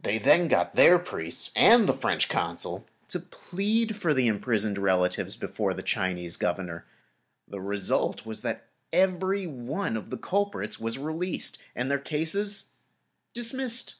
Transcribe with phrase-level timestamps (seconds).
[0.00, 5.36] They then got their priests and the French Consul to plead for their imprisoned relatives
[5.36, 6.86] before the Chinese Governor.
[7.46, 12.70] The result was that every one of the culprits was released and the cases
[13.34, 13.96] dismissed.